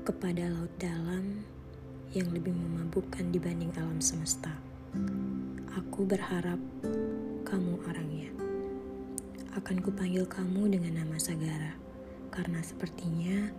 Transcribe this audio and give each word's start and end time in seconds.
kepada 0.00 0.48
laut 0.48 0.72
dalam 0.80 1.44
yang 2.16 2.32
lebih 2.32 2.56
memabukkan 2.56 3.28
dibanding 3.30 3.70
alam 3.76 4.00
semesta. 4.00 4.50
Aku 5.76 6.08
berharap 6.08 6.58
kamu 7.44 7.78
orangnya. 7.86 8.32
Akan 9.54 9.78
kupanggil 9.84 10.24
kamu 10.26 10.72
dengan 10.72 11.04
nama 11.04 11.20
Sagara, 11.20 11.76
karena 12.32 12.64
sepertinya 12.64 13.52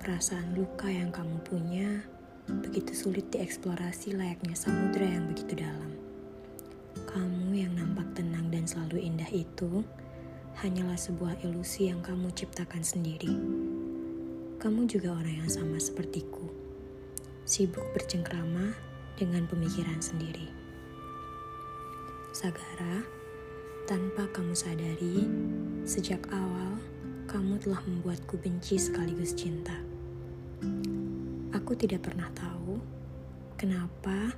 perasaan 0.00 0.56
luka 0.58 0.90
yang 0.90 1.14
kamu 1.14 1.36
punya 1.46 1.88
begitu 2.48 2.90
sulit 2.96 3.30
dieksplorasi 3.30 4.18
layaknya 4.18 4.56
samudera 4.58 5.06
yang 5.06 5.30
begitu 5.30 5.62
dalam. 5.62 5.92
Kamu 7.06 7.54
yang 7.54 7.76
nampak 7.76 8.18
tenang 8.18 8.50
dan 8.50 8.66
selalu 8.66 8.98
indah 9.04 9.30
itu 9.30 9.84
hanyalah 10.58 10.98
sebuah 10.98 11.38
ilusi 11.46 11.92
yang 11.92 12.02
kamu 12.02 12.32
ciptakan 12.34 12.82
sendiri. 12.82 13.30
Kamu 14.62 14.86
juga 14.86 15.10
orang 15.10 15.42
yang 15.42 15.50
sama 15.50 15.74
sepertiku 15.82 16.46
sibuk 17.42 17.82
bercengkrama 17.98 18.70
dengan 19.18 19.42
pemikiran 19.50 19.98
sendiri. 19.98 20.46
Sagara, 22.30 23.02
tanpa 23.90 24.30
kamu 24.30 24.54
sadari, 24.54 25.26
sejak 25.82 26.22
awal 26.30 26.78
kamu 27.26 27.58
telah 27.58 27.82
membuatku 27.90 28.38
benci 28.38 28.78
sekaligus 28.78 29.34
cinta. 29.34 29.74
Aku 31.58 31.74
tidak 31.74 32.06
pernah 32.06 32.30
tahu 32.30 32.78
kenapa 33.58 34.30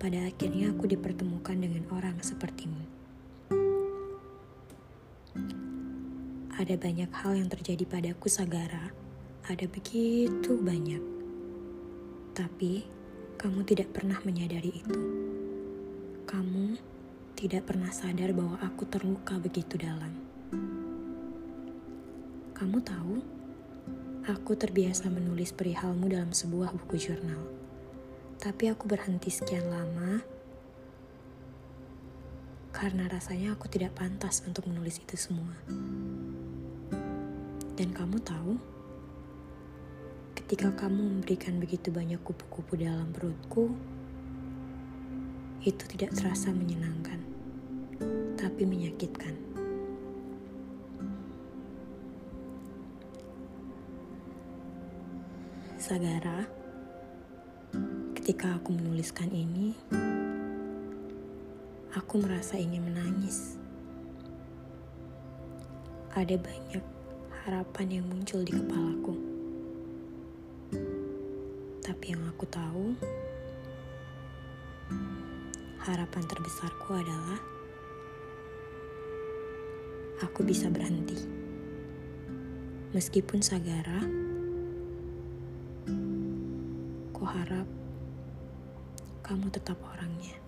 pada 0.00 0.24
akhirnya 0.24 0.72
aku 0.72 0.88
dipertemukan 0.88 1.60
dengan 1.60 1.84
orang 1.92 2.16
sepertimu. 2.24 2.80
Ada 6.56 6.80
banyak 6.80 7.12
hal 7.12 7.36
yang 7.36 7.52
terjadi 7.52 7.84
padaku, 7.84 8.32
Sagara. 8.32 9.03
Ada 9.44 9.68
begitu 9.68 10.56
banyak 10.56 11.14
tapi 12.34 12.82
kamu 13.38 13.62
tidak 13.62 13.94
pernah 13.94 14.18
menyadari 14.26 14.74
itu. 14.74 15.00
Kamu 16.26 16.74
tidak 17.38 17.70
pernah 17.70 17.94
sadar 17.94 18.34
bahwa 18.34 18.58
aku 18.58 18.82
terluka 18.90 19.38
begitu 19.38 19.78
dalam. 19.78 20.10
Kamu 22.58 22.78
tahu, 22.82 23.14
aku 24.26 24.58
terbiasa 24.58 25.06
menulis 25.14 25.54
perihalmu 25.54 26.10
dalam 26.10 26.34
sebuah 26.34 26.74
buku 26.74 26.98
jurnal. 26.98 27.38
Tapi 28.42 28.66
aku 28.74 28.90
berhenti 28.90 29.30
sekian 29.30 29.70
lama 29.70 30.18
karena 32.74 33.06
rasanya 33.06 33.54
aku 33.54 33.70
tidak 33.70 33.94
pantas 33.94 34.42
untuk 34.42 34.66
menulis 34.66 34.98
itu 34.98 35.14
semua. 35.14 35.54
Dan 37.78 37.94
kamu 37.94 38.18
tahu, 38.26 38.73
Ketika 40.44 40.76
kamu 40.76 41.24
memberikan 41.24 41.56
begitu 41.56 41.88
banyak 41.88 42.20
kupu-kupu 42.20 42.76
dalam 42.76 43.08
perutku, 43.16 43.72
itu 45.64 45.80
tidak 45.88 46.12
terasa 46.12 46.52
menyenangkan, 46.52 47.16
tapi 48.36 48.68
menyakitkan. 48.68 49.32
Sagara, 55.80 56.44
ketika 58.12 58.60
aku 58.60 58.76
menuliskan 58.76 59.32
ini, 59.32 59.72
aku 61.96 62.20
merasa 62.20 62.60
ingin 62.60 62.84
menangis. 62.84 63.56
Ada 66.12 66.36
banyak 66.36 66.84
harapan 67.48 67.86
yang 67.88 68.04
muncul 68.12 68.44
di 68.44 68.52
kepalaku. 68.52 69.13
Tapi 71.84 72.16
yang 72.16 72.24
aku 72.32 72.48
tahu, 72.48 72.96
harapan 75.84 76.24
terbesarku 76.24 76.96
adalah 76.96 77.36
aku 80.24 80.40
bisa 80.48 80.72
berhenti. 80.72 81.20
Meskipun 82.96 83.44
Sagara, 83.44 84.00
ku 87.12 87.22
harap 87.28 87.68
kamu 89.20 89.52
tetap 89.52 89.76
orangnya. 89.84 90.40